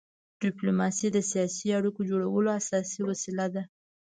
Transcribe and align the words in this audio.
ډيپلوماسي 0.41 1.07
د 1.11 1.17
سیاسي 1.31 1.67
اړیکو 1.79 2.01
جوړولو 2.11 2.49
اساسي 2.59 2.99
وسیله 3.09 3.45
ده. 3.53 3.63